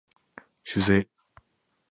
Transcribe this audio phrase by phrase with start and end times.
[0.63, 1.05] 修正